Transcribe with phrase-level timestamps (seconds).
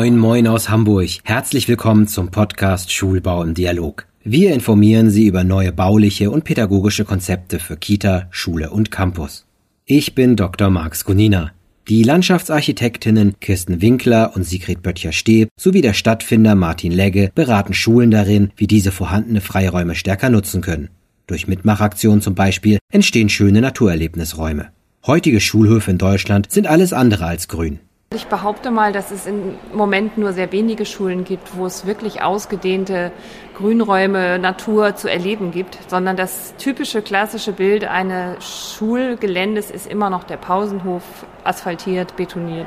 [0.00, 1.10] Moin, moin aus Hamburg.
[1.24, 4.06] Herzlich willkommen zum Podcast Schulbau im Dialog.
[4.24, 9.44] Wir informieren Sie über neue bauliche und pädagogische Konzepte für Kita, Schule und Campus.
[9.84, 10.70] Ich bin Dr.
[10.70, 11.50] Marx Gunina.
[11.86, 18.52] Die Landschaftsarchitektinnen Kirsten Winkler und Sigrid Böttcher-Steb sowie der Stadtfinder Martin Legge beraten Schulen darin,
[18.56, 20.88] wie diese vorhandene Freiräume stärker nutzen können.
[21.26, 24.70] Durch Mitmachaktionen zum Beispiel entstehen schöne Naturerlebnisräume.
[25.06, 27.80] Heutige Schulhöfe in Deutschland sind alles andere als grün.
[28.12, 32.22] Ich behaupte mal, dass es im Moment nur sehr wenige Schulen gibt, wo es wirklich
[32.22, 33.12] ausgedehnte
[33.56, 40.24] Grünräume, Natur zu erleben gibt, sondern das typische klassische Bild eines Schulgeländes ist immer noch
[40.24, 41.04] der Pausenhof,
[41.44, 42.66] asphaltiert, betoniert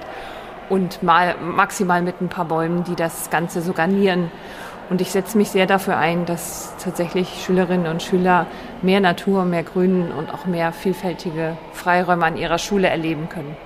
[0.69, 4.31] und mal maximal mit ein paar Bäumen, die das Ganze so garnieren.
[4.89, 8.47] Und ich setze mich sehr dafür ein, dass tatsächlich Schülerinnen und Schüler
[8.81, 13.57] mehr Natur, mehr Grün und auch mehr vielfältige Freiräume an ihrer Schule erleben können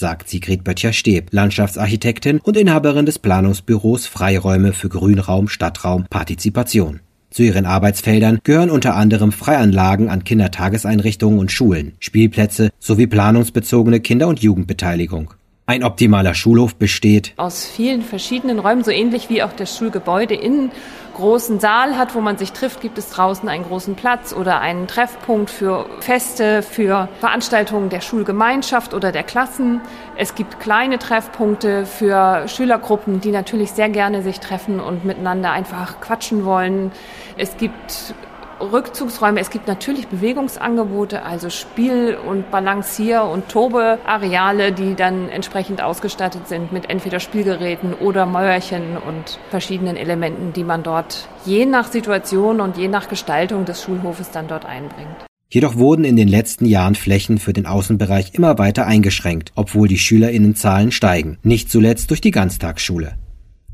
[0.00, 7.00] sagt Sigrid Böttcher-Steb, Landschaftsarchitektin und Inhaberin des Planungsbüros Freiräume für Grünraum, Stadtraum, Partizipation.
[7.30, 14.26] Zu ihren Arbeitsfeldern gehören unter anderem Freianlagen an Kindertageseinrichtungen und Schulen, Spielplätze sowie planungsbezogene Kinder-
[14.26, 15.34] und Jugendbeteiligung.
[15.70, 20.72] Ein optimaler Schulhof besteht aus vielen verschiedenen Räumen, so ähnlich wie auch das Schulgebäude innen
[21.14, 24.88] großen Saal hat, wo man sich trifft, gibt es draußen einen großen Platz oder einen
[24.88, 29.80] Treffpunkt für Feste, für Veranstaltungen der Schulgemeinschaft oder der Klassen.
[30.16, 36.00] Es gibt kleine Treffpunkte für Schülergruppen, die natürlich sehr gerne sich treffen und miteinander einfach
[36.00, 36.90] quatschen wollen.
[37.36, 38.14] Es gibt
[38.60, 39.40] Rückzugsräume.
[39.40, 46.72] Es gibt natürlich Bewegungsangebote, also Spiel- und Balancier- und Tobe-Areale, die dann entsprechend ausgestattet sind
[46.72, 52.76] mit entweder Spielgeräten oder Mäuerchen und verschiedenen Elementen, die man dort je nach Situation und
[52.76, 55.26] je nach Gestaltung des Schulhofes dann dort einbringt.
[55.52, 59.98] Jedoch wurden in den letzten Jahren Flächen für den Außenbereich immer weiter eingeschränkt, obwohl die
[59.98, 63.16] Schülerinnenzahlen steigen, nicht zuletzt durch die Ganztagsschule.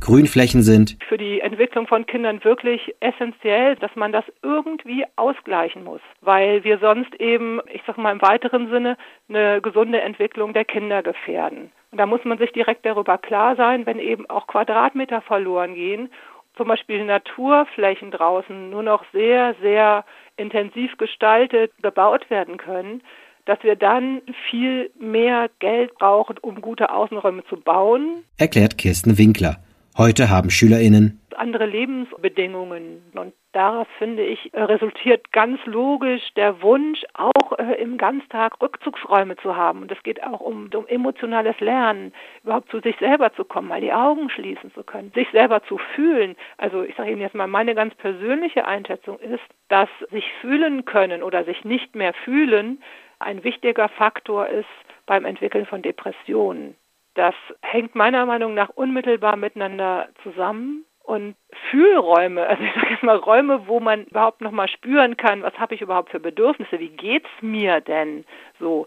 [0.00, 6.00] Grünflächen sind für die Entwicklung von Kindern wirklich essentiell, dass man das irgendwie ausgleichen muss,
[6.20, 8.96] weil wir sonst eben, ich sag mal im weiteren Sinne,
[9.28, 11.72] eine gesunde Entwicklung der Kinder gefährden.
[11.90, 16.10] Und da muss man sich direkt darüber klar sein, wenn eben auch Quadratmeter verloren gehen,
[16.56, 20.04] zum Beispiel Naturflächen draußen nur noch sehr, sehr
[20.36, 23.02] intensiv gestaltet gebaut werden können,
[23.44, 28.24] dass wir dann viel mehr Geld brauchen, um gute Außenräume zu bauen.
[28.38, 29.56] Erklärt Kirsten Winkler.
[29.96, 37.58] Heute haben SchülerInnen andere Lebensbedingungen und daraus finde ich resultiert ganz logisch der Wunsch, auch
[37.58, 39.82] äh, im Ganztag Rückzugsräume zu haben.
[39.82, 42.12] Und es geht auch um, um emotionales Lernen,
[42.42, 45.78] überhaupt zu sich selber zu kommen, mal die Augen schließen zu können, sich selber zu
[45.94, 46.36] fühlen.
[46.58, 51.22] Also ich sage Ihnen jetzt mal, meine ganz persönliche Einschätzung ist, dass sich fühlen können
[51.22, 52.82] oder sich nicht mehr fühlen
[53.18, 54.66] ein wichtiger Faktor ist
[55.06, 56.76] beim Entwickeln von Depressionen.
[57.16, 60.84] Das hängt meiner Meinung nach unmittelbar miteinander zusammen.
[61.03, 61.37] Und
[61.71, 65.55] Fühlräume, also ich sage jetzt mal Räume, wo man überhaupt noch mal spüren kann, was
[65.55, 68.25] habe ich überhaupt für Bedürfnisse, wie geht's mir denn
[68.59, 68.87] so,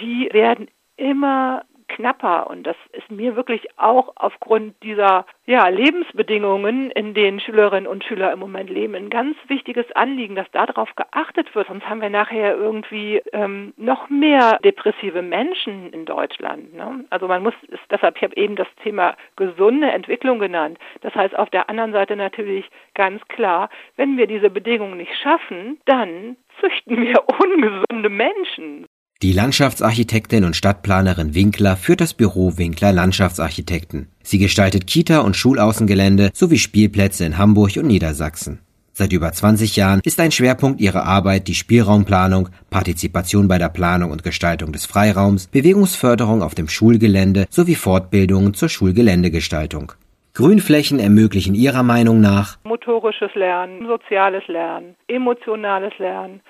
[0.00, 7.14] die werden immer knapper und das ist mir wirklich auch aufgrund dieser ja, Lebensbedingungen, in
[7.14, 11.66] denen Schülerinnen und Schüler im Moment leben, ein ganz wichtiges Anliegen, dass darauf geachtet wird.
[11.66, 16.74] Sonst haben wir nachher irgendwie ähm, noch mehr depressive Menschen in Deutschland.
[16.74, 17.04] Ne?
[17.10, 20.78] Also man muss, ist, deshalb, ich habe eben das Thema gesunde Entwicklung genannt.
[21.00, 25.80] Das heißt auf der anderen Seite natürlich ganz klar, wenn wir diese Bedingungen nicht schaffen,
[25.86, 28.86] dann züchten wir ungesunde Menschen.
[29.22, 34.08] Die Landschaftsarchitektin und Stadtplanerin Winkler führt das Büro Winkler Landschaftsarchitekten.
[34.22, 38.60] Sie gestaltet Kita- und Schulaußengelände sowie Spielplätze in Hamburg und Niedersachsen.
[38.94, 44.10] Seit über 20 Jahren ist ein Schwerpunkt ihrer Arbeit die Spielraumplanung, Partizipation bei der Planung
[44.10, 49.92] und Gestaltung des Freiraums, Bewegungsförderung auf dem Schulgelände sowie Fortbildungen zur Schulgeländegestaltung.
[50.32, 56.40] Grünflächen ermöglichen ihrer Meinung nach motorisches Lernen, soziales Lernen, emotionales Lernen.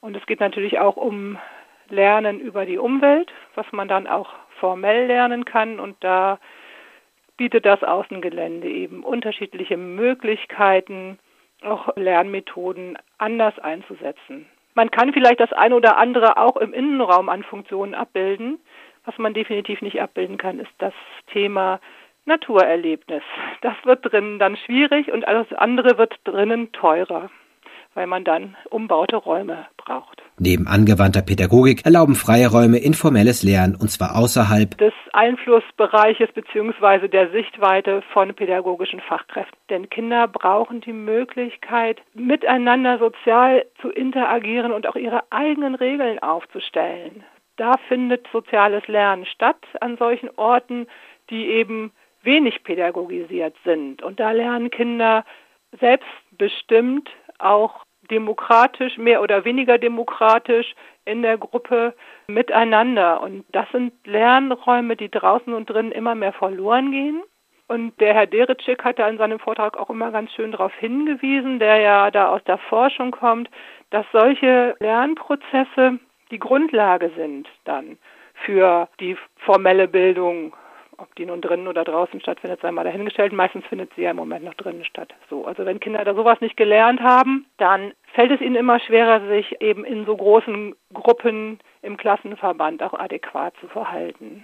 [0.00, 1.38] Und es geht natürlich auch um
[1.90, 4.30] Lernen über die Umwelt, was man dann auch
[4.60, 5.80] formell lernen kann.
[5.80, 6.38] Und da
[7.36, 11.18] bietet das Außengelände eben unterschiedliche Möglichkeiten,
[11.62, 14.46] auch Lernmethoden anders einzusetzen.
[14.74, 18.60] Man kann vielleicht das eine oder andere auch im Innenraum an Funktionen abbilden.
[19.04, 20.94] Was man definitiv nicht abbilden kann, ist das
[21.32, 21.80] Thema
[22.26, 23.22] Naturerlebnis.
[23.62, 27.30] Das wird drinnen dann schwierig und alles andere wird drinnen teurer
[27.98, 30.22] weil man dann umbaute Räume braucht.
[30.38, 37.08] Neben angewandter Pädagogik erlauben freie Räume informelles Lernen und zwar außerhalb des Einflussbereiches bzw.
[37.08, 39.58] der Sichtweite von pädagogischen Fachkräften.
[39.68, 47.24] Denn Kinder brauchen die Möglichkeit, miteinander sozial zu interagieren und auch ihre eigenen Regeln aufzustellen.
[47.56, 50.86] Da findet soziales Lernen statt an solchen Orten,
[51.30, 51.90] die eben
[52.22, 54.04] wenig pädagogisiert sind.
[54.04, 55.24] Und da lernen Kinder
[55.80, 60.74] selbstbestimmt auch demokratisch, mehr oder weniger demokratisch
[61.04, 61.94] in der Gruppe
[62.26, 63.20] miteinander.
[63.20, 67.22] Und das sind Lernräume, die draußen und drinnen immer mehr verloren gehen.
[67.68, 71.58] Und der Herr Deritschik hat da in seinem Vortrag auch immer ganz schön darauf hingewiesen,
[71.58, 73.50] der ja da aus der Forschung kommt,
[73.90, 75.98] dass solche Lernprozesse
[76.30, 77.98] die Grundlage sind dann
[78.34, 80.54] für die formelle Bildung
[80.98, 83.32] ob die nun drinnen oder draußen stattfindet, sei mal dahingestellt.
[83.32, 85.14] Meistens findet sie ja im Moment noch drinnen statt.
[85.30, 89.26] So, also wenn Kinder da sowas nicht gelernt haben, dann fällt es ihnen immer schwerer,
[89.28, 94.42] sich eben in so großen Gruppen im Klassenverband auch adäquat zu verhalten.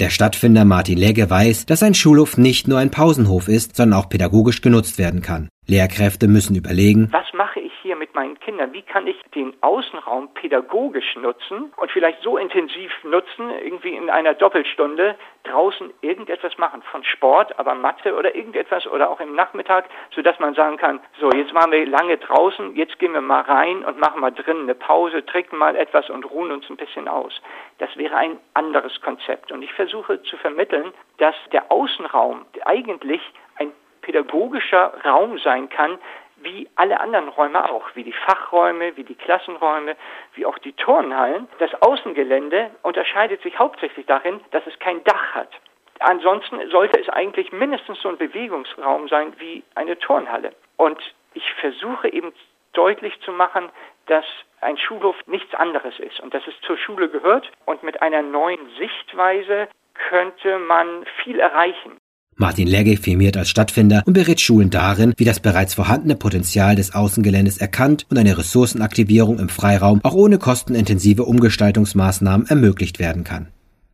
[0.00, 4.08] Der Stadtfinder Martin Legge weiß, dass ein Schulhof nicht nur ein Pausenhof ist, sondern auch
[4.08, 5.48] pädagogisch genutzt werden kann.
[5.68, 8.72] Lehrkräfte müssen überlegen, was mache ich hier mit meinen Kindern?
[8.72, 14.34] Wie kann ich den Außenraum pädagogisch nutzen und vielleicht so intensiv nutzen, irgendwie in einer
[14.34, 15.14] Doppelstunde
[15.44, 20.54] draußen irgendetwas machen, von Sport, aber Mathe oder irgendetwas oder auch im Nachmittag, sodass man
[20.54, 24.20] sagen kann, so, jetzt waren wir lange draußen, jetzt gehen wir mal rein und machen
[24.20, 27.40] mal drinnen eine Pause, trinken mal etwas und ruhen uns ein bisschen aus.
[27.78, 29.52] Das wäre ein anderes Konzept.
[29.52, 33.20] Und ich versuche zu vermitteln, dass der Außenraum eigentlich
[33.58, 33.72] ein
[34.02, 35.98] pädagogischer Raum sein kann,
[36.36, 39.96] wie alle anderen Räume auch, wie die Fachräume, wie die Klassenräume,
[40.34, 41.48] wie auch die Turnhallen.
[41.58, 45.50] Das Außengelände unterscheidet sich hauptsächlich darin, dass es kein Dach hat.
[46.00, 50.52] Ansonsten sollte es eigentlich mindestens so ein Bewegungsraum sein wie eine Turnhalle.
[50.76, 50.98] Und
[51.34, 52.32] ich versuche eben
[52.72, 53.70] deutlich zu machen,
[54.06, 54.24] dass
[54.60, 57.50] ein Schulhof nichts anderes ist und dass es zur Schule gehört.
[57.66, 61.98] Und mit einer neuen Sichtweise könnte man viel erreichen.
[62.36, 66.94] Martin Legge firmiert als Stadtfinder und berät Schulen darin, wie das bereits vorhandene Potenzial des
[66.94, 73.48] Außengeländes erkannt und eine Ressourcenaktivierung im Freiraum auch ohne kostenintensive Umgestaltungsmaßnahmen ermöglicht werden kann.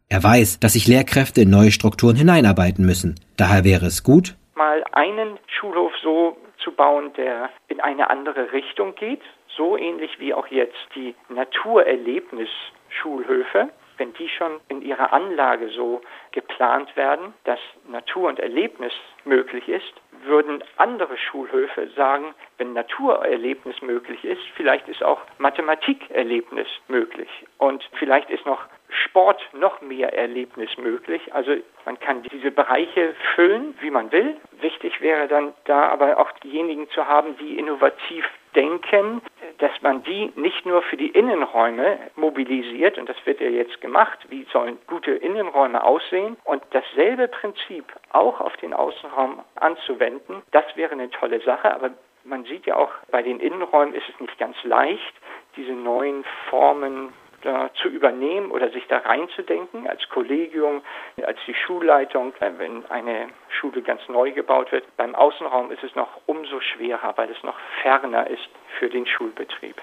[0.08, 3.17] Er weiß, dass sich Lehrkräfte in neue Strukturen hineinarbeiten müssen.
[3.37, 8.94] Daher wäre es gut, mal einen Schulhof so zu bauen, der in eine andere Richtung
[8.94, 9.23] geht,
[9.56, 16.00] so ähnlich wie auch jetzt die Naturerlebnisschulhöfe wenn die schon in ihrer Anlage so
[16.32, 18.92] geplant werden, dass Natur und Erlebnis
[19.24, 19.92] möglich ist,
[20.24, 27.28] würden andere Schulhöfe sagen, wenn Naturerlebnis möglich ist, vielleicht ist auch Mathematikerlebnis möglich
[27.58, 31.32] und vielleicht ist noch Sport noch mehr Erlebnis möglich.
[31.34, 34.36] Also man kann diese Bereiche füllen, wie man will.
[34.60, 38.24] Wichtig wäre dann da aber auch diejenigen zu haben, die innovativ
[38.54, 39.22] denken,
[39.58, 44.18] dass man die nicht nur für die Innenräume mobilisiert, und das wird ja jetzt gemacht,
[44.28, 50.92] wie sollen gute Innenräume aussehen, und dasselbe Prinzip auch auf den Außenraum anzuwenden, das wäre
[50.92, 51.90] eine tolle Sache, aber
[52.24, 55.14] man sieht ja auch, bei den Innenräumen ist es nicht ganz leicht,
[55.56, 57.12] diese neuen Formen
[57.43, 60.82] da zu übernehmen oder sich da reinzudenken als Kollegium,
[61.25, 64.85] als die Schulleitung, äh, wenn eine Schule ganz neu gebaut wird.
[64.96, 68.49] Beim Außenraum ist es noch umso schwerer, weil es noch ferner ist
[68.79, 69.76] für den Schulbetrieb.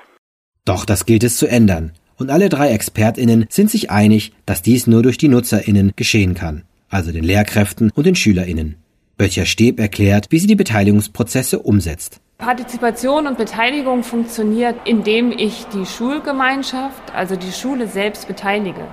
[0.66, 1.94] Doch das gilt es zu ändern.
[2.18, 6.64] Und alle drei Expertinnen sind sich einig, dass dies nur durch die Nutzerinnen geschehen kann,
[6.90, 8.78] also den Lehrkräften und den Schülerinnen.
[9.18, 12.22] Böttcher Steb erklärt, wie sie die Beteiligungsprozesse umsetzt.
[12.38, 18.88] Partizipation und Beteiligung funktioniert, indem ich die Schulgemeinschaft, also die Schule selbst beteilige.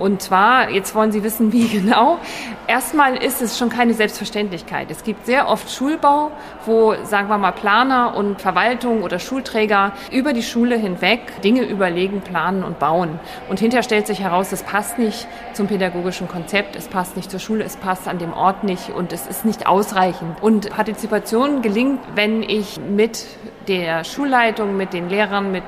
[0.00, 2.18] Und zwar, jetzt wollen Sie wissen, wie genau.
[2.66, 4.90] Erstmal ist es schon keine Selbstverständlichkeit.
[4.90, 6.30] Es gibt sehr oft Schulbau,
[6.64, 12.22] wo, sagen wir mal, Planer und Verwaltung oder Schulträger über die Schule hinweg Dinge überlegen,
[12.22, 13.20] planen und bauen.
[13.50, 17.40] Und hinterher stellt sich heraus, es passt nicht zum pädagogischen Konzept, es passt nicht zur
[17.40, 20.42] Schule, es passt an dem Ort nicht und es ist nicht ausreichend.
[20.42, 23.26] Und Partizipation gelingt, wenn ich mit
[23.68, 25.64] der Schulleitung, mit den Lehrern, mit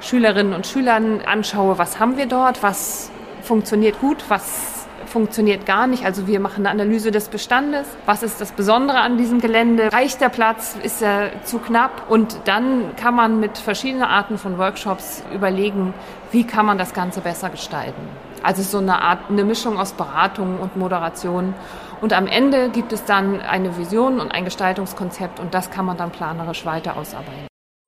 [0.00, 3.10] Schülerinnen und Schülern anschaue, was haben wir dort, was
[3.44, 6.04] funktioniert gut, was funktioniert gar nicht.
[6.04, 7.86] Also wir machen eine Analyse des Bestandes.
[8.04, 9.92] Was ist das Besondere an diesem Gelände?
[9.92, 10.76] Reicht der Platz?
[10.82, 12.10] Ist er zu knapp?
[12.10, 15.94] Und dann kann man mit verschiedenen Arten von Workshops überlegen,
[16.32, 18.02] wie kann man das Ganze besser gestalten.
[18.42, 21.54] Also so eine Art, eine Mischung aus Beratung und Moderation.
[22.00, 25.96] Und am Ende gibt es dann eine Vision und ein Gestaltungskonzept und das kann man
[25.96, 27.46] dann planerisch weiter ausarbeiten.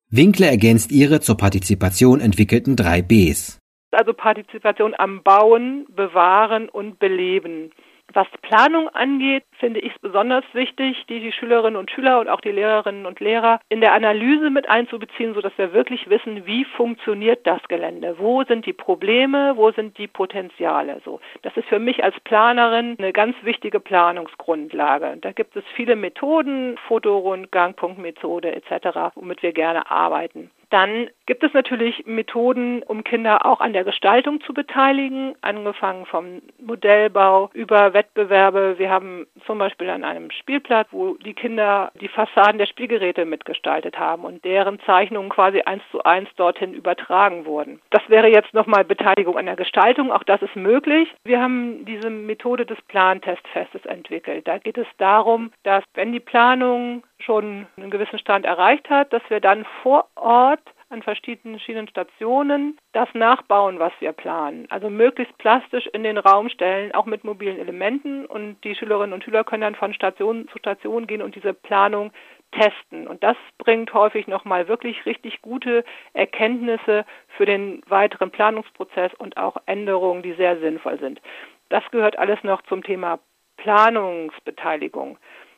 [0.09, 3.59] Winkler ergänzt ihre zur Partizipation entwickelten drei Bs
[3.91, 7.71] also Partizipation am Bauen, Bewahren und Beleben.
[8.13, 12.39] Was Planung angeht, finde ich es besonders wichtig, die, die Schülerinnen und Schüler und auch
[12.39, 17.45] die Lehrerinnen und Lehrer in der Analyse mit einzubeziehen, sodass wir wirklich wissen, wie funktioniert
[17.45, 21.01] das Gelände, wo sind die Probleme, wo sind die Potenziale.
[21.03, 25.17] So, das ist für mich als Planerin eine ganz wichtige Planungsgrundlage.
[25.19, 30.49] Da gibt es viele Methoden, Fotorundgang, Punktmethode etc., womit wir gerne arbeiten.
[30.69, 36.41] Dann gibt es natürlich Methoden, um Kinder auch an der Gestaltung zu beteiligen, angefangen vom
[36.59, 38.75] Modellbau über Wettbewerbe.
[38.77, 43.97] Wir haben zum Beispiel an einem Spielplatz, wo die Kinder die Fassaden der Spielgeräte mitgestaltet
[43.97, 47.81] haben und deren Zeichnungen quasi eins zu eins dorthin übertragen wurden.
[47.89, 50.11] Das wäre jetzt nochmal Beteiligung an der Gestaltung.
[50.11, 51.13] Auch das ist möglich.
[51.23, 54.47] Wir haben diese Methode des Plantestfestes entwickelt.
[54.47, 59.23] Da geht es darum, dass wenn die Planung schon einen gewissen Stand erreicht hat, dass
[59.29, 61.59] wir dann vor Ort an verschiedenen
[61.89, 64.67] Stationen das nachbauen, was wir planen.
[64.69, 68.25] Also möglichst plastisch in den Raum stellen, auch mit mobilen Elementen.
[68.25, 72.11] Und die Schülerinnen und Schüler können dann von Station zu Station gehen und diese Planung
[72.51, 73.07] testen.
[73.07, 75.83] Und das bringt häufig nochmal wirklich richtig gute
[76.13, 77.05] Erkenntnisse
[77.35, 81.21] für den weiteren Planungsprozess und auch Änderungen, die sehr sinnvoll sind.
[81.69, 83.19] Das gehört alles noch zum Thema
[83.57, 85.17] Planungsbeteiligung.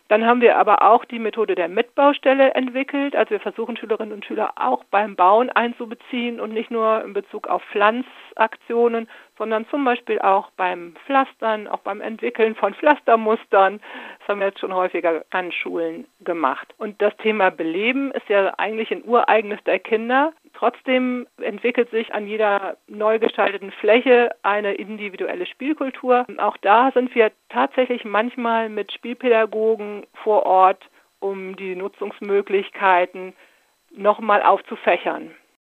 [0.10, 3.16] Dann haben wir aber auch die Methode der Mitbaustelle entwickelt.
[3.16, 7.48] Also wir versuchen Schülerinnen und Schüler auch beim Bauen einzubeziehen und nicht nur in Bezug
[7.48, 9.08] auf Pflanzaktionen,
[9.40, 13.80] sondern zum Beispiel auch beim Pflastern, auch beim Entwickeln von Pflastermustern.
[14.20, 16.68] Das haben wir jetzt schon häufiger an Schulen gemacht.
[16.78, 20.34] Und das Thema Beleben ist ja eigentlich ein ureigenes der Kinder.
[20.54, 26.26] Trotzdem entwickelt sich an jeder neu gestalteten Fläche eine individuelle Spielkultur.
[26.38, 30.84] Auch da sind wir tatsächlich manchmal mit Spielpädagogen vor Ort,
[31.20, 33.34] um die Nutzungsmöglichkeiten
[33.96, 35.32] nochmal aufzufächern.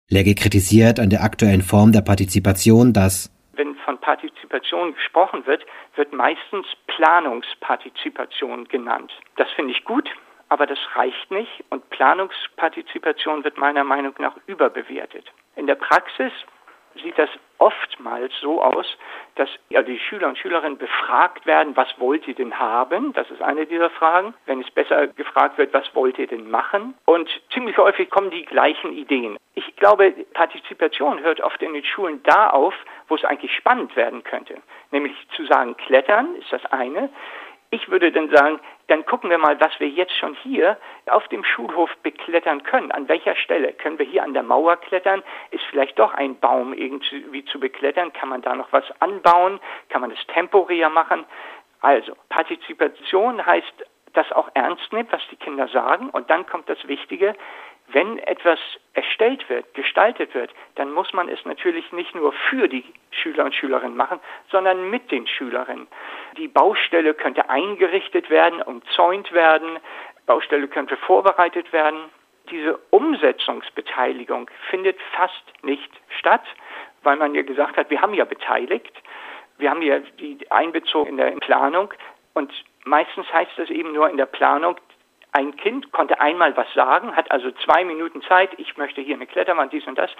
[0.08, 5.64] Legge kritisiert an der aktuellen Form der Partizipation, dass wenn von Partizipation gesprochen wird,
[5.96, 9.12] wird meistens Planungspartizipation genannt.
[9.36, 10.08] Das finde ich gut,
[10.48, 15.32] aber das reicht nicht und Planungspartizipation wird meiner Meinung nach überbewertet.
[15.56, 16.32] In der Praxis
[17.02, 17.30] sieht das
[17.64, 18.86] oftmals so aus,
[19.36, 23.14] dass ja, die Schüler und Schülerinnen befragt werden, was wollt ihr denn haben?
[23.14, 24.34] Das ist eine dieser Fragen.
[24.44, 26.94] Wenn es besser gefragt wird, was wollt ihr denn machen?
[27.06, 29.38] Und ziemlich häufig kommen die gleichen Ideen.
[29.54, 32.74] Ich glaube, Partizipation hört oft in den Schulen da auf,
[33.08, 34.56] wo es eigentlich spannend werden könnte.
[34.90, 37.08] Nämlich zu sagen, klettern ist das eine.
[37.70, 40.76] Ich würde dann sagen, dann gucken wir mal, was wir jetzt schon hier
[41.06, 42.92] auf dem Schulhof beklettern können.
[42.92, 45.22] An welcher Stelle können wir hier an der Mauer klettern?
[45.50, 48.12] Ist vielleicht doch ein Baum irgendwie zu beklettern?
[48.12, 49.60] Kann man da noch was anbauen?
[49.88, 51.24] Kann man es temporär machen?
[51.80, 56.08] Also, Partizipation heißt, das auch ernst nimmt, was die Kinder sagen.
[56.10, 57.34] Und dann kommt das Wichtige,
[57.88, 58.58] wenn etwas
[58.94, 63.54] erstellt wird, gestaltet wird, dann muss man es natürlich nicht nur für die Schüler und
[63.54, 65.86] Schülerinnen machen, sondern mit den Schülerinnen.
[66.38, 69.78] Die Baustelle könnte eingerichtet werden, umzäunt werden,
[70.26, 72.10] Baustelle könnte vorbereitet werden.
[72.50, 76.44] Diese Umsetzungsbeteiligung findet fast nicht statt,
[77.02, 78.92] weil man ja gesagt hat, wir haben ja beteiligt,
[79.58, 81.92] wir haben ja die einbezogen in der Planung
[82.32, 82.52] und
[82.84, 84.76] meistens heißt das eben nur in der Planung,
[85.34, 89.26] ein Kind konnte einmal was sagen, hat also zwei Minuten Zeit, ich möchte hier eine
[89.26, 90.10] Kletterwand, dies und das.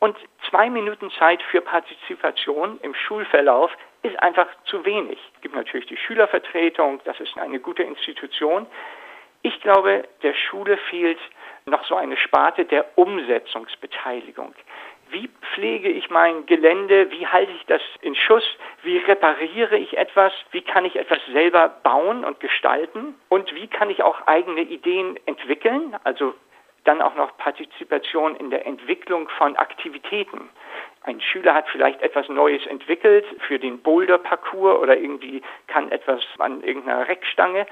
[0.00, 0.16] Und
[0.50, 3.70] zwei Minuten Zeit für Partizipation im Schulverlauf
[4.02, 5.18] ist einfach zu wenig.
[5.36, 8.66] Es gibt natürlich die Schülervertretung, das ist eine gute Institution.
[9.42, 11.20] Ich glaube, der Schule fehlt
[11.64, 14.54] noch so eine Sparte der Umsetzungsbeteiligung
[15.10, 18.44] wie pflege ich mein Gelände, wie halte ich das in Schuss,
[18.82, 23.90] wie repariere ich etwas, wie kann ich etwas selber bauen und gestalten und wie kann
[23.90, 26.34] ich auch eigene Ideen entwickeln, also
[26.84, 30.48] dann auch noch Partizipation in der Entwicklung von Aktivitäten.
[31.02, 36.62] Ein Schüler hat vielleicht etwas Neues entwickelt für den Boulder-Parcours oder irgendwie kann etwas an
[36.62, 37.66] irgendeiner Reckstange.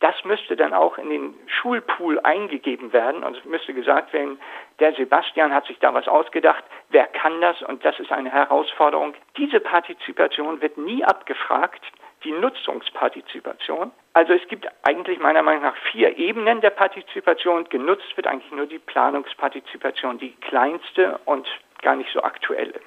[0.00, 4.38] Das müsste dann auch in den Schulpool eingegeben werden und es müsste gesagt werden,
[4.78, 9.14] der Sebastian hat sich da was ausgedacht, wer kann das und das ist eine Herausforderung.
[9.36, 11.84] Diese Partizipation wird nie abgefragt,
[12.24, 13.90] die Nutzungspartizipation.
[14.12, 17.68] Also es gibt eigentlich meiner Meinung nach vier Ebenen der Partizipation.
[17.68, 21.46] Genutzt wird eigentlich nur die Planungspartizipation, die kleinste und
[21.82, 22.80] gar nicht so aktuelle.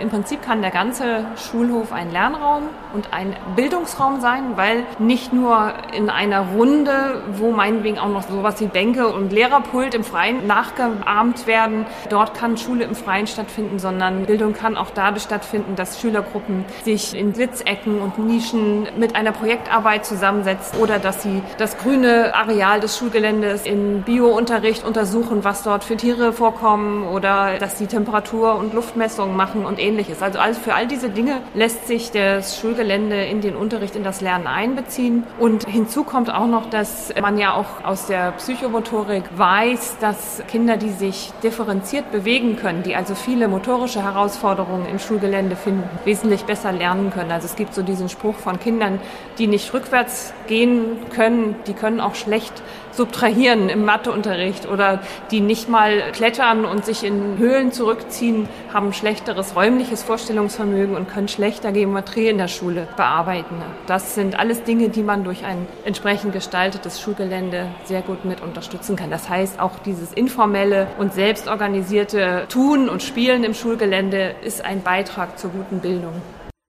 [0.00, 2.62] Im Prinzip kann der ganze Schulhof ein Lernraum
[2.94, 8.60] und ein Bildungsraum sein, weil nicht nur in einer Runde, wo meinetwegen auch noch sowas
[8.60, 14.24] wie Bänke und Lehrerpult im Freien nachgeahmt werden, dort kann Schule im Freien stattfinden, sondern
[14.24, 20.06] Bildung kann auch dadurch stattfinden, dass Schülergruppen sich in Sitzecken und Nischen mit einer Projektarbeit
[20.06, 25.96] zusammensetzen oder dass sie das grüne Areal des Schulgeländes in Biounterricht untersuchen, was dort für
[25.96, 30.22] Tiere vorkommen oder dass sie Temperatur- und Luftmessungen machen und ähnliches ähnliches.
[30.22, 34.46] Also für all diese Dinge lässt sich das Schulgelände in den Unterricht, in das Lernen
[34.46, 35.24] einbeziehen.
[35.38, 40.76] Und hinzu kommt auch noch, dass man ja auch aus der Psychomotorik weiß, dass Kinder,
[40.76, 46.72] die sich differenziert bewegen können, die also viele motorische Herausforderungen im Schulgelände finden, wesentlich besser
[46.72, 47.32] lernen können.
[47.32, 49.00] Also es gibt so diesen Spruch von Kindern,
[49.38, 55.68] die nicht rückwärts gehen können, die können auch schlecht subtrahieren im Matheunterricht oder die nicht
[55.68, 62.28] mal klettern und sich in Höhlen zurückziehen, haben schlechteres räumliches Vorstellungsvermögen und können schlechter Geometrie
[62.28, 63.54] in der Schule bearbeiten.
[63.86, 68.94] Das sind alles Dinge, die man durch ein entsprechend gestaltetes Schulgelände sehr gut mit unterstützen
[68.94, 69.10] kann.
[69.10, 75.38] Das heißt, auch dieses informelle und selbstorganisierte Tun und Spielen im Schulgelände ist ein Beitrag
[75.38, 76.12] zur guten Bildung.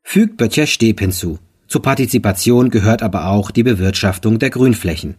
[0.04, 1.38] Fügt Böttcher Steb hinzu.
[1.68, 5.16] Zur Partizipation gehört aber auch die Bewirtschaftung der Grünflächen.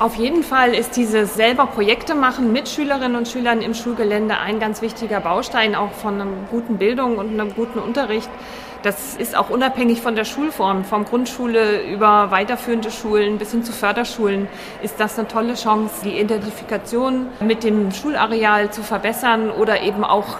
[0.00, 4.58] Auf jeden Fall ist dieses selber Projekte machen mit Schülerinnen und Schülern im Schulgelände ein
[4.58, 8.28] ganz wichtiger Baustein auch von einer guten Bildung und einem guten Unterricht.
[8.84, 10.84] Das ist auch unabhängig von der Schulform.
[10.84, 14.46] Vom Grundschule über weiterführende Schulen bis hin zu Förderschulen
[14.82, 20.36] ist das eine tolle Chance, die Identifikation mit dem Schulareal zu verbessern oder eben auch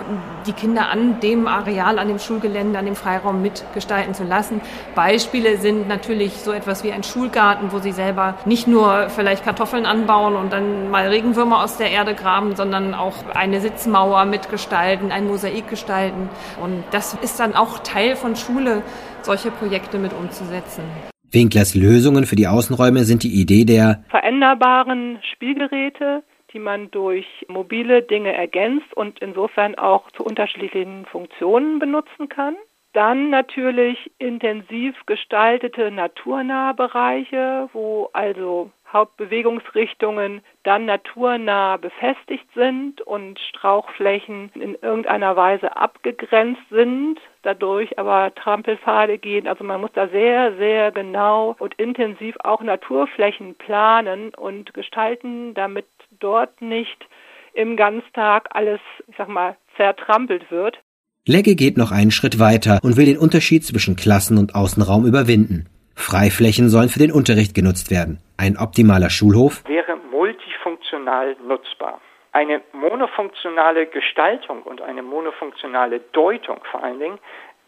[0.46, 4.60] die Kinder an dem Areal, an dem Schulgelände, an dem Freiraum mitgestalten zu lassen.
[4.94, 9.86] Beispiele sind natürlich so etwas wie ein Schulgarten, wo sie selber nicht nur vielleicht Kartoffeln
[9.86, 15.28] anbauen und dann mal Regenwürmer aus der Erde graben, sondern auch eine Sitzmauer mitgestalten, ein
[15.28, 16.28] Mosaik gestalten.
[16.62, 18.82] Und das ist dann auch Teil von Schule,
[19.22, 20.82] solche Projekte mit umzusetzen.
[21.30, 26.22] Winklers Lösungen für die Außenräume sind die Idee der veränderbaren Spielgeräte,
[26.52, 32.54] die man durch mobile Dinge ergänzt und insofern auch zu unterschiedlichen Funktionen benutzen kann.
[32.92, 44.50] Dann natürlich intensiv gestaltete naturnahe Bereiche, wo also Hauptbewegungsrichtungen dann naturnah befestigt sind und Strauchflächen
[44.54, 49.46] in irgendeiner Weise abgegrenzt sind, dadurch aber Trampelpfade gehen.
[49.46, 55.86] Also man muss da sehr, sehr genau und intensiv auch Naturflächen planen und gestalten, damit
[56.20, 57.06] dort nicht
[57.52, 60.78] im Ganztag alles, ich sag mal, zertrampelt wird.
[61.26, 65.66] Legge geht noch einen Schritt weiter und will den Unterschied zwischen Klassen- und Außenraum überwinden.
[65.94, 68.18] Freiflächen sollen für den Unterricht genutzt werden.
[68.36, 72.00] Ein optimaler Schulhof wäre multifunktional nutzbar.
[72.32, 77.18] Eine monofunktionale Gestaltung und eine monofunktionale Deutung vor allen Dingen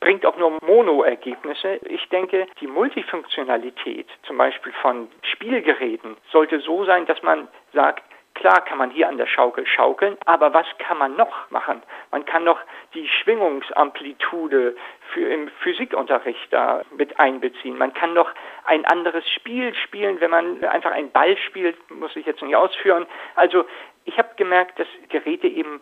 [0.00, 1.81] bringt auch nur Mono-Ergebnisse.
[1.88, 8.02] Ich denke, die Multifunktionalität zum Beispiel von Spielgeräten sollte so sein, dass man sagt,
[8.37, 11.83] Klar kann man hier an der Schaukel schaukeln, aber was kann man noch machen?
[12.11, 12.59] Man kann noch
[12.92, 14.77] die Schwingungsamplitude
[15.12, 17.79] für im Physikunterricht da mit einbeziehen.
[17.79, 18.31] Man kann noch
[18.66, 23.07] ein anderes Spiel spielen, wenn man einfach einen Ball spielt, muss ich jetzt nicht ausführen.
[23.37, 23.64] Also
[24.07, 25.81] ich habe gemerkt, dass Geräte eben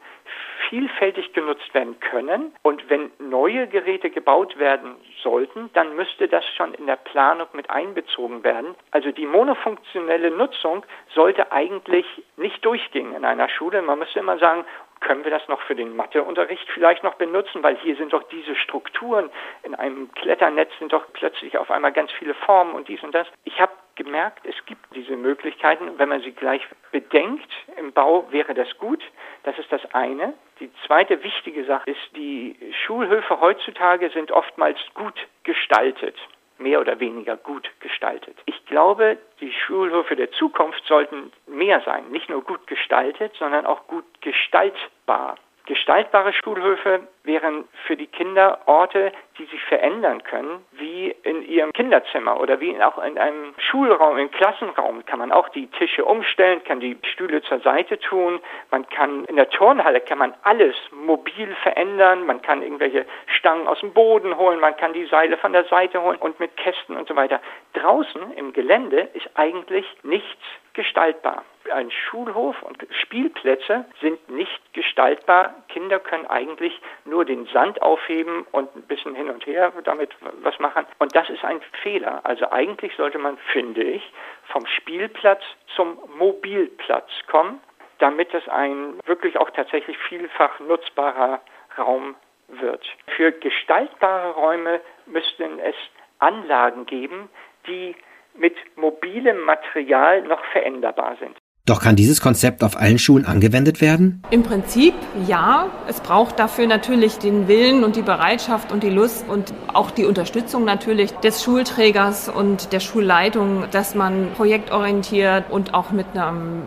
[0.68, 2.54] vielfältig genutzt werden können.
[2.62, 7.70] Und wenn neue Geräte gebaut werden sollten, dann müsste das schon in der Planung mit
[7.70, 8.74] einbezogen werden.
[8.90, 10.84] Also die monofunktionelle Nutzung
[11.14, 12.06] sollte eigentlich
[12.36, 13.82] nicht durchgehen in einer Schule.
[13.82, 14.64] Man müsste immer sagen,
[15.00, 18.56] können wir das noch für den Matheunterricht vielleicht noch benutzen, weil hier sind doch diese
[18.56, 19.30] Strukturen
[19.62, 23.26] in einem Kletternetz sind doch plötzlich auf einmal ganz viele Formen und dies und das.
[23.44, 25.98] Ich habe gemerkt, es gibt diese Möglichkeiten.
[25.98, 29.02] Wenn man sie gleich bedenkt im Bau, wäre das gut.
[29.42, 30.34] Das ist das eine.
[30.60, 36.16] Die zweite wichtige Sache ist, die Schulhöfe heutzutage sind oftmals gut gestaltet
[36.58, 38.36] mehr oder weniger gut gestaltet.
[38.46, 43.86] Ich glaube, die Schulhöfe der Zukunft sollten mehr sein, nicht nur gut gestaltet, sondern auch
[43.86, 45.36] gut gestaltbar.
[45.66, 52.38] Gestaltbare Schulhöfe wären für die Kinder Orte, die sich verändern können, wie in ihrem Kinderzimmer
[52.38, 56.80] oder wie auch in einem Schulraum, im Klassenraum kann man auch die Tische umstellen, kann
[56.80, 62.26] die Stühle zur Seite tun, man kann in der Turnhalle kann man alles mobil verändern,
[62.26, 66.02] man kann irgendwelche Stangen aus dem Boden holen, man kann die Seile von der Seite
[66.02, 67.40] holen und mit Kästen und so weiter.
[67.72, 70.42] Draußen im Gelände ist eigentlich nichts
[70.74, 71.44] gestaltbar.
[71.72, 75.54] Ein Schulhof und Spielplätze sind nicht gestaltbar.
[75.68, 80.10] Kinder können eigentlich nur den Sand aufheben und ein bisschen hin und her damit
[80.42, 80.86] was machen.
[80.98, 82.20] Und das ist ein Fehler.
[82.24, 84.02] Also eigentlich sollte man, finde ich,
[84.48, 85.42] vom Spielplatz
[85.76, 87.60] zum Mobilplatz kommen,
[87.98, 91.40] damit es ein wirklich auch tatsächlich vielfach nutzbarer
[91.78, 92.16] Raum
[92.48, 92.84] wird.
[93.16, 95.76] Für gestaltbare Räume müssten es
[96.18, 97.28] Anlagen geben,
[97.66, 97.94] die
[98.34, 101.36] mit mobilem Material noch veränderbar sind.
[101.66, 104.22] Doch kann dieses Konzept auf allen Schulen angewendet werden?
[104.30, 104.92] Im Prinzip
[105.26, 105.70] ja.
[105.88, 110.04] Es braucht dafür natürlich den Willen und die Bereitschaft und die Lust und auch die
[110.04, 116.64] Unterstützung natürlich des Schulträgers und der Schulleitung, dass man projektorientiert und auch mit einem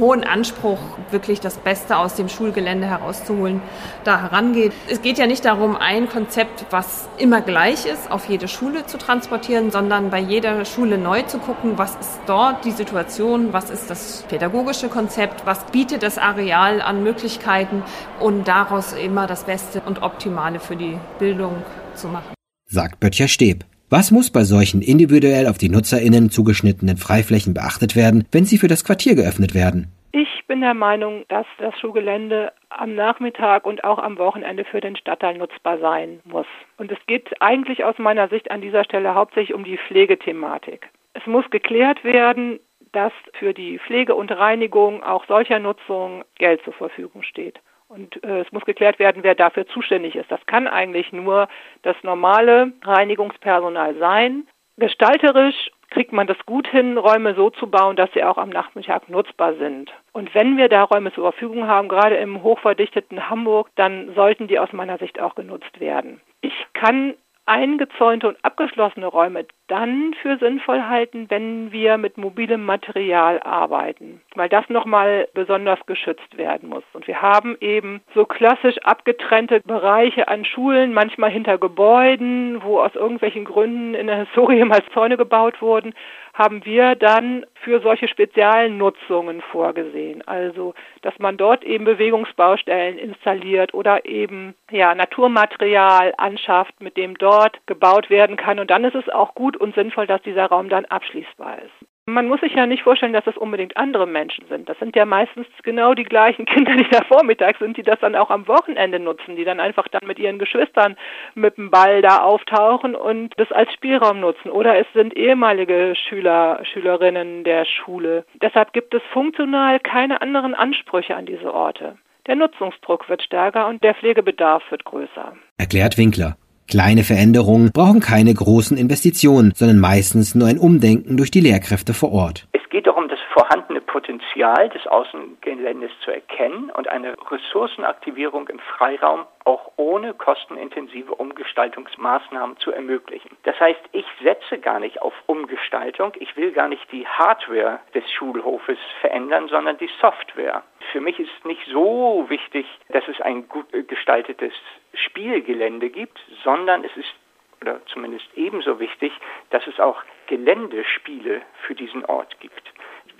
[0.00, 0.78] hohen Anspruch
[1.12, 3.62] wirklich das Beste aus dem Schulgelände herauszuholen,
[4.02, 4.72] da herangeht.
[4.88, 8.98] Es geht ja nicht darum, ein Konzept, was immer gleich ist, auf jede Schule zu
[8.98, 13.90] transportieren, sondern bei jeder Schule neu zu gucken, was ist dort die Situation, was ist
[13.90, 17.82] das pädagogische Konzept, was bietet das Areal an Möglichkeiten
[18.20, 21.62] und daraus immer das Beste und Optimale für die Bildung
[21.94, 22.32] zu machen.
[22.64, 23.64] Sagt Böttcher Steb.
[23.90, 28.68] Was muss bei solchen individuell auf die NutzerInnen zugeschnittenen Freiflächen beachtet werden, wenn sie für
[28.68, 29.92] das Quartier geöffnet werden?
[30.12, 34.96] Ich bin der Meinung, dass das Schulgelände am Nachmittag und auch am Wochenende für den
[34.96, 36.46] Stadtteil nutzbar sein muss.
[36.78, 40.88] Und es geht eigentlich aus meiner Sicht an dieser Stelle hauptsächlich um die Pflegethematik.
[41.12, 42.58] Es muss geklärt werden,
[42.92, 47.60] dass für die Pflege und Reinigung auch solcher Nutzung Geld zur Verfügung steht.
[47.88, 50.30] Und äh, es muss geklärt werden, wer dafür zuständig ist.
[50.30, 51.48] Das kann eigentlich nur
[51.82, 54.46] das normale Reinigungspersonal sein.
[54.76, 59.08] Gestalterisch kriegt man das gut hin, Räume so zu bauen, dass sie auch am Nachmittag
[59.08, 59.90] nutzbar sind.
[60.12, 64.58] Und wenn wir da Räume zur Verfügung haben, gerade im hochverdichteten Hamburg, dann sollten die
[64.60, 66.20] aus meiner Sicht auch genutzt werden.
[66.40, 67.14] Ich kann
[67.46, 74.48] eingezäunte und abgeschlossene Räume dann für sinnvoll halten, wenn wir mit mobilem Material arbeiten, weil
[74.48, 76.84] das nochmal besonders geschützt werden muss.
[76.92, 82.94] Und wir haben eben so klassisch abgetrennte Bereiche an Schulen, manchmal hinter Gebäuden, wo aus
[82.94, 85.94] irgendwelchen Gründen in der Historie mal Zäune gebaut wurden,
[86.40, 90.26] haben wir dann für solche speziellen Nutzungen vorgesehen.
[90.26, 90.72] Also,
[91.02, 98.08] dass man dort eben Bewegungsbaustellen installiert oder eben ja, Naturmaterial anschafft, mit dem dort gebaut
[98.08, 98.58] werden kann.
[98.58, 101.89] Und dann ist es auch gut und sinnvoll, dass dieser Raum dann abschließbar ist.
[102.06, 104.68] Man muss sich ja nicht vorstellen, dass das unbedingt andere Menschen sind.
[104.68, 108.16] Das sind ja meistens genau die gleichen Kinder, die da vormittags sind, die das dann
[108.16, 110.96] auch am Wochenende nutzen, die dann einfach dann mit ihren Geschwistern
[111.34, 114.50] mit dem Ball da auftauchen und das als Spielraum nutzen.
[114.50, 118.24] Oder es sind ehemalige Schüler, Schülerinnen der Schule.
[118.42, 121.96] Deshalb gibt es funktional keine anderen Ansprüche an diese Orte.
[122.26, 125.36] Der Nutzungsdruck wird stärker und der Pflegebedarf wird größer.
[125.58, 126.36] Erklärt Winkler.
[126.70, 132.12] Kleine Veränderungen brauchen keine großen Investitionen, sondern meistens nur ein Umdenken durch die Lehrkräfte vor
[132.12, 132.46] Ort.
[132.52, 139.24] Es geht darum, das vorhandene Potenzial des Außengeländes zu erkennen und eine Ressourcenaktivierung im Freiraum
[139.44, 143.36] auch ohne kostenintensive Umgestaltungsmaßnahmen zu ermöglichen.
[143.44, 148.04] Das heißt, ich setze gar nicht auf Umgestaltung, ich will gar nicht die Hardware des
[148.10, 150.62] Schulhofes verändern, sondern die Software.
[150.92, 154.52] Für mich ist nicht so wichtig, dass es ein gut gestaltetes
[154.94, 157.14] Spielgelände gibt, sondern es ist
[157.60, 159.12] oder zumindest ebenso wichtig,
[159.50, 162.62] dass es auch Geländespiele für diesen Ort gibt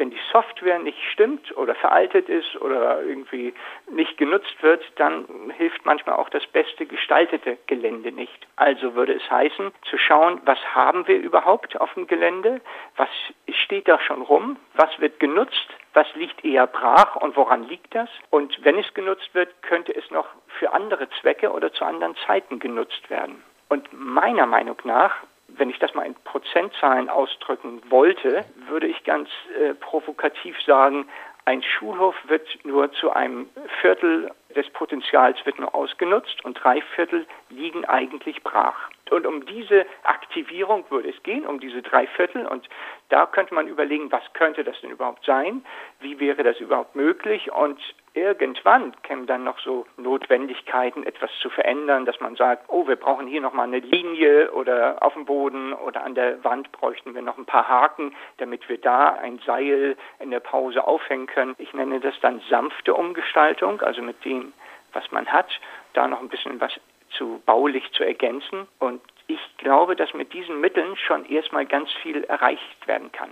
[0.00, 3.52] wenn die Software nicht stimmt oder veraltet ist oder irgendwie
[3.90, 8.46] nicht genutzt wird, dann hilft manchmal auch das beste gestaltete Gelände nicht.
[8.56, 12.62] Also würde es heißen, zu schauen, was haben wir überhaupt auf dem Gelände,
[12.96, 13.10] was
[13.48, 18.08] steht da schon rum, was wird genutzt, was liegt eher brach und woran liegt das?
[18.30, 20.26] Und wenn es genutzt wird, könnte es noch
[20.58, 23.42] für andere Zwecke oder zu anderen Zeiten genutzt werden.
[23.68, 25.14] Und meiner Meinung nach
[25.56, 31.06] wenn ich das mal in Prozentzahlen ausdrücken wollte, würde ich ganz äh, provokativ sagen,
[31.44, 33.48] ein Schulhof wird nur zu einem
[33.80, 38.90] Viertel des Potenzials wird nur ausgenutzt und drei Viertel liegen eigentlich brach.
[39.10, 42.46] Und um diese Aktivierung würde es gehen, um diese drei Viertel.
[42.46, 42.68] Und
[43.08, 45.64] da könnte man überlegen, was könnte das denn überhaupt sein?
[46.00, 47.50] Wie wäre das überhaupt möglich?
[47.52, 47.80] Und
[48.14, 53.26] irgendwann kämen dann noch so Notwendigkeiten, etwas zu verändern, dass man sagt, oh, wir brauchen
[53.26, 57.38] hier nochmal eine Linie oder auf dem Boden oder an der Wand bräuchten wir noch
[57.38, 61.54] ein paar Haken, damit wir da ein Seil in der Pause aufhängen können.
[61.58, 64.52] Ich nenne das dann sanfte Umgestaltung, also mit dem,
[64.92, 65.48] was man hat,
[65.92, 66.72] da noch ein bisschen was
[67.16, 68.66] zu baulich zu ergänzen.
[68.78, 73.30] Und ich glaube, dass mit diesen Mitteln schon erstmal ganz viel erreicht werden kann.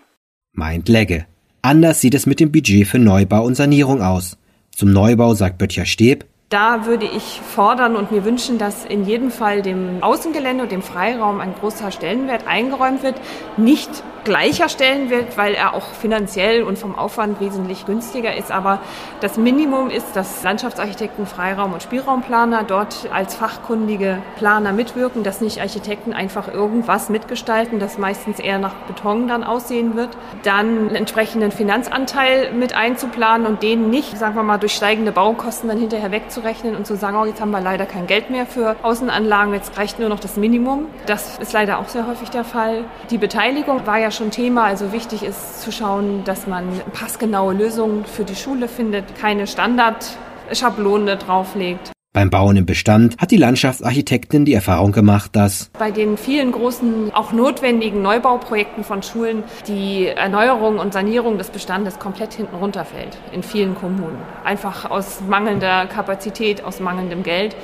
[0.53, 1.27] Meint Legge.
[1.63, 4.39] Anders sieht es mit dem Budget für Neubau und Sanierung aus.
[4.71, 9.31] Zum Neubau sagt Böttcher Steb, da würde ich fordern und mir wünschen, dass in jedem
[9.31, 13.21] Fall dem Außengelände und dem Freiraum ein großer Stellenwert eingeräumt wird.
[13.59, 18.51] Nicht gleicher Stellenwert, weil er auch finanziell und vom Aufwand wesentlich günstiger ist.
[18.51, 18.81] Aber
[19.21, 25.61] das Minimum ist, dass Landschaftsarchitekten, Freiraum- und Spielraumplaner dort als fachkundige Planer mitwirken, dass nicht
[25.61, 30.17] Architekten einfach irgendwas mitgestalten, das meistens eher nach Beton dann aussehen wird.
[30.45, 35.69] Dann einen entsprechenden Finanzanteil mit einzuplanen und den nicht, sagen wir mal, durch steigende Baukosten
[35.69, 38.47] dann hinterher wegzunehmen auszurechnen und zu sagen, oh, jetzt haben wir leider kein Geld mehr
[38.47, 40.87] für Außenanlagen, jetzt reicht nur noch das Minimum.
[41.07, 42.85] Das ist leider auch sehr häufig der Fall.
[43.11, 44.65] Die Beteiligung war ja ja schon Thema.
[44.65, 51.17] Also wichtig ist zu schauen, dass man passgenaue Lösungen für die Schule findet, keine Standardschablone
[51.19, 51.93] drauflegt.
[52.15, 57.13] Beim Bauen im Bestand hat die Landschaftsarchitektin die Erfahrung gemacht, dass bei den vielen großen,
[57.13, 63.43] auch notwendigen Neubauprojekten von Schulen die Erneuerung und Sanierung des Bestandes komplett hinten runterfällt in
[63.43, 64.19] vielen Kommunen.
[64.43, 67.55] Einfach aus mangelnder Kapazität, aus mangelndem Geld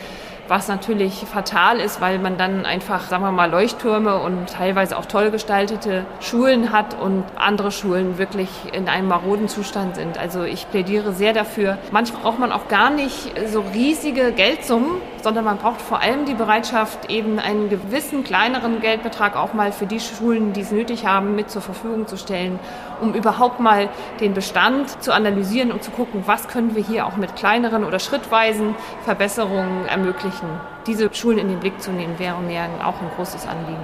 [0.48, 5.06] was natürlich fatal ist, weil man dann einfach, sagen wir mal, Leuchttürme und teilweise auch
[5.06, 10.18] toll gestaltete Schulen hat und andere Schulen wirklich in einem maroden Zustand sind.
[10.18, 11.78] Also ich plädiere sehr dafür.
[11.90, 16.34] Manchmal braucht man auch gar nicht so riesige Geldsummen, sondern man braucht vor allem die
[16.34, 21.34] Bereitschaft, eben einen gewissen kleineren Geldbetrag auch mal für die Schulen, die es nötig haben,
[21.34, 22.60] mit zur Verfügung zu stellen,
[23.00, 23.88] um überhaupt mal
[24.20, 27.98] den Bestand zu analysieren und zu gucken, was können wir hier auch mit kleineren oder
[27.98, 30.48] schrittweisen Verbesserungen ermöglichen.
[30.86, 33.82] Diese Schulen in den Blick zu nehmen, wäre mir auch ein großes Anliegen.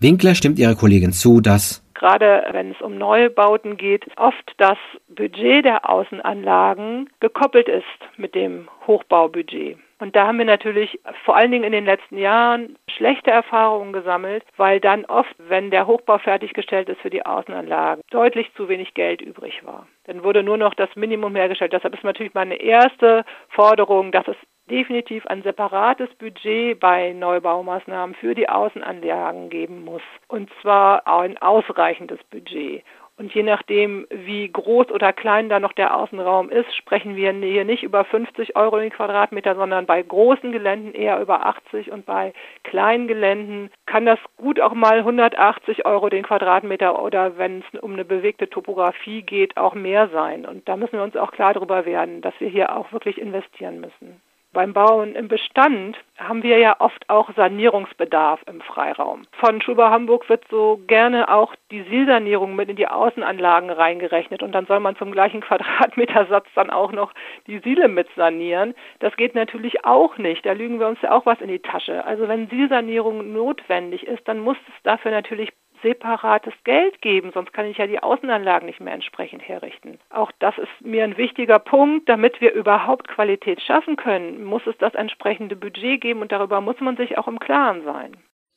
[0.00, 4.76] Winkler stimmt ihrer Kollegin zu, dass gerade wenn es um Neubauten geht, oft das
[5.08, 9.78] Budget der Außenanlagen gekoppelt ist mit dem Hochbaubudget.
[9.98, 14.44] Und da haben wir natürlich vor allen Dingen in den letzten Jahren schlechte Erfahrungen gesammelt,
[14.56, 19.20] weil dann oft, wenn der Hochbau fertiggestellt ist für die Außenanlagen, deutlich zu wenig Geld
[19.22, 19.86] übrig war.
[20.04, 21.72] Dann wurde nur noch das Minimum hergestellt.
[21.72, 24.36] Deshalb ist natürlich meine erste Forderung, dass es
[24.70, 30.02] definitiv ein separates Budget bei Neubaumaßnahmen für die Außenanlagen geben muss.
[30.28, 32.82] Und zwar ein ausreichendes Budget.
[33.16, 37.64] Und je nachdem, wie groß oder klein da noch der Außenraum ist, sprechen wir hier
[37.64, 42.32] nicht über 50 Euro den Quadratmeter, sondern bei großen Geländen eher über 80 und bei
[42.64, 47.92] kleinen Geländen kann das gut auch mal 180 Euro den Quadratmeter oder wenn es um
[47.92, 50.44] eine bewegte Topografie geht, auch mehr sein.
[50.44, 53.80] Und da müssen wir uns auch klar darüber werden, dass wir hier auch wirklich investieren
[53.80, 54.20] müssen.
[54.54, 59.22] Beim Bauen im Bestand haben wir ja oft auch Sanierungsbedarf im Freiraum.
[59.32, 64.52] Von Schubau Hamburg wird so gerne auch die Silsanierung mit in die Außenanlagen reingerechnet und
[64.52, 67.12] dann soll man zum gleichen Quadratmetersatz dann auch noch
[67.48, 68.74] die Siele mit sanieren.
[69.00, 70.46] Das geht natürlich auch nicht.
[70.46, 72.04] Da lügen wir uns ja auch was in die Tasche.
[72.04, 75.50] Also wenn Silsanierung notwendig ist, dann muss es dafür natürlich
[75.84, 79.98] separates Geld geben, sonst kann ich ja die Außenanlagen nicht mehr entsprechend herrichten.
[80.10, 84.74] Auch das ist mir ein wichtiger Punkt, damit wir überhaupt Qualität schaffen können, muss es
[84.78, 88.16] das entsprechende Budget geben und darüber muss man sich auch im Klaren sein.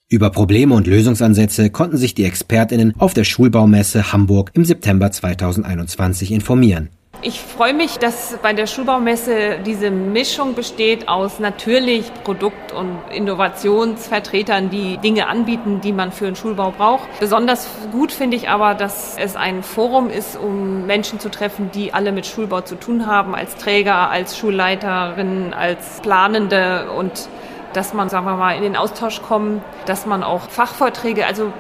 [0.09, 6.31] Über Probleme und Lösungsansätze konnten sich die Expertinnen auf der Schulbaumesse Hamburg im September 2021
[6.31, 6.89] informieren.
[7.23, 14.69] Ich freue mich, dass bei der Schulbaumesse diese Mischung besteht aus natürlich Produkt- und Innovationsvertretern,
[14.69, 17.07] die Dinge anbieten, die man für einen Schulbau braucht.
[17.19, 21.91] Besonders gut finde ich aber, dass es ein Forum ist, um Menschen zu treffen, die
[21.91, 27.29] alle mit Schulbau zu tun haben, als Träger, als Schulleiterin, als Planende und
[27.73, 31.51] dass man, sagen wir mal, in den Austausch kommt, dass man auch Fachvorträge, also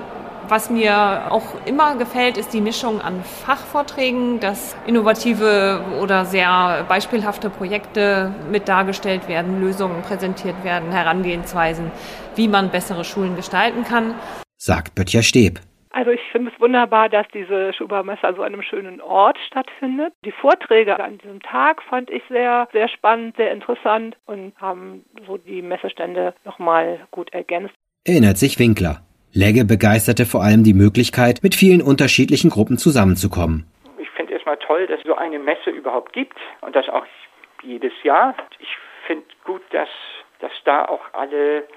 [0.49, 7.49] was mir auch immer gefällt, ist die Mischung an Fachvorträgen, dass innovative oder sehr beispielhafte
[7.49, 11.91] Projekte mit dargestellt werden, Lösungen präsentiert werden, Herangehensweisen,
[12.35, 14.15] wie man bessere Schulen gestalten kann.
[14.57, 15.59] Sagt Böttcher Steb.
[15.91, 20.13] Also ich finde es wunderbar, dass diese Schubermesse an so einem schönen Ort stattfindet.
[20.23, 25.37] Die Vorträge an diesem Tag fand ich sehr, sehr spannend, sehr interessant und haben so
[25.37, 27.73] die Messestände nochmal gut ergänzt.
[28.05, 29.06] Erinnert sich Winkler.
[29.37, 33.67] Legge begeisterte vor allem die Möglichkeit, mit vielen unterschiedlichen Gruppen zusammenzukommen.
[33.99, 37.05] Ich finde erstmal toll, dass es so eine Messe überhaupt gibt und das auch
[37.61, 38.33] jedes Jahr.
[38.57, 39.89] Ich finde gut, dass,
[40.39, 41.67] dass da auch alle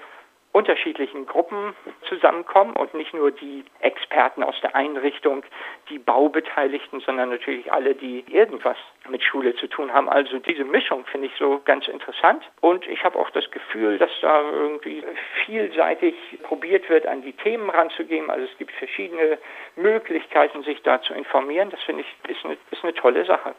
[0.51, 1.73] unterschiedlichen Gruppen
[2.07, 5.43] zusammenkommen und nicht nur die Experten aus der Einrichtung,
[5.89, 8.77] die Baubeteiligten, sondern natürlich alle, die irgendwas
[9.09, 10.09] mit Schule zu tun haben.
[10.09, 14.11] Also diese Mischung finde ich so ganz interessant und ich habe auch das Gefühl, dass
[14.21, 15.03] da irgendwie
[15.45, 18.29] vielseitig probiert wird, an die Themen ranzugehen.
[18.29, 19.37] Also es gibt verschiedene
[19.75, 21.69] Möglichkeiten, sich da zu informieren.
[21.69, 23.55] Das finde ich ist eine, ist eine tolle Sache.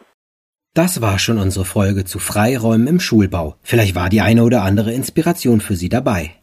[0.74, 3.56] Das war schon unsere Folge zu Freiräumen im Schulbau.
[3.62, 6.41] Vielleicht war die eine oder andere Inspiration für Sie dabei.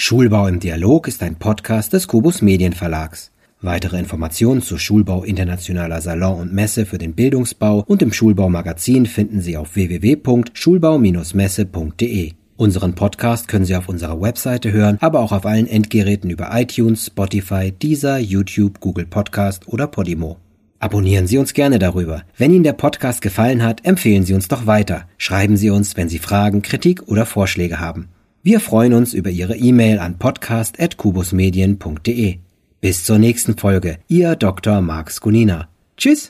[0.00, 3.32] Schulbau im Dialog ist ein Podcast des Kubus Medienverlags.
[3.60, 9.06] Weitere Informationen zu Schulbau Internationaler Salon und Messe für den Bildungsbau und im Schulbau Magazin
[9.06, 12.32] finden Sie auf www.schulbau-messe.de.
[12.56, 17.06] Unseren Podcast können Sie auf unserer Webseite hören, aber auch auf allen Endgeräten über iTunes,
[17.06, 20.36] Spotify, Deezer, YouTube, Google Podcast oder Podimo.
[20.78, 22.22] Abonnieren Sie uns gerne darüber.
[22.36, 25.08] Wenn Ihnen der Podcast gefallen hat, empfehlen Sie uns doch weiter.
[25.18, 28.10] Schreiben Sie uns, wenn Sie Fragen, Kritik oder Vorschläge haben.
[28.42, 32.38] Wir freuen uns über Ihre E-Mail an podcast.kubusmedien.de.
[32.80, 33.98] Bis zur nächsten Folge.
[34.06, 34.80] Ihr Dr.
[34.80, 35.66] Marx Gunina.
[35.96, 36.26] Tschüss!